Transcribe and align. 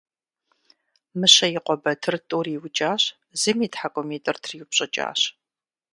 Мыщэ 1.19 1.47
и 1.57 1.59
къуэ 1.65 1.75
Батыр 1.83 2.15
тӀур 2.29 2.45
иукӀащ, 2.55 3.03
зым 3.39 3.57
и 3.65 3.67
тхьэкӀумитӀыр 3.73 4.37
триупщӀыкӀащ. 4.43 5.21